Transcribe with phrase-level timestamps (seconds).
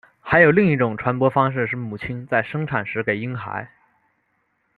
[0.19, 3.69] 还有另一种传播方式是母亲在生产时给婴孩。